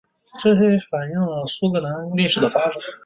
[0.41, 2.75] 这些影响反映了苏里南历史的发展。